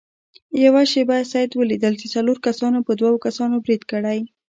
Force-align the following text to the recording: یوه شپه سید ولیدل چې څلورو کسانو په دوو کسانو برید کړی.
یوه 0.65 0.83
شپه 0.93 1.17
سید 1.31 1.51
ولیدل 1.55 1.93
چې 2.01 2.07
څلورو 2.13 2.43
کسانو 2.47 2.79
په 2.87 2.93
دوو 2.99 3.17
کسانو 3.25 3.55
برید 3.63 3.83
کړی. 3.91 4.19